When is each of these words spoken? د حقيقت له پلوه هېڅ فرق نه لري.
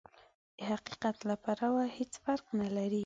د 0.57 0.59
حقيقت 0.69 1.17
له 1.29 1.35
پلوه 1.43 1.83
هېڅ 1.97 2.11
فرق 2.25 2.45
نه 2.59 2.67
لري. 2.75 2.99